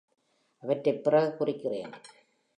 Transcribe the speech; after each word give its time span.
அவற்றைப் 0.57 1.03
பிறகு 1.03 1.45
குறிக்கிறேன். 1.45 1.93